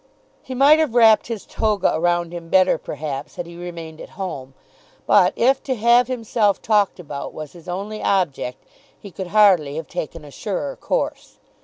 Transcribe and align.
He 0.41 0.55
might 0.55 0.79
have 0.79 0.95
wrapped 0.95 1.27
his 1.27 1.45
toga 1.45 1.93
around 1.95 2.33
him 2.33 2.49
better 2.49 2.79
perhaps 2.79 3.35
had 3.35 3.45
he 3.45 3.55
remained 3.55 4.01
at 4.01 4.09
home, 4.17 4.55
but 5.05 5.31
if 5.35 5.61
to 5.65 5.75
have 5.75 6.07
himself 6.07 6.59
talked 6.59 6.99
about 6.99 7.35
was 7.35 7.53
his 7.53 7.69
only 7.69 8.01
object, 8.01 8.63
he 8.99 9.11
could 9.11 9.27
hardly 9.27 9.75
have 9.75 9.85
taken 9.87 10.25
a 10.25 10.31
surer 10.31 10.75
course. 10.75 11.37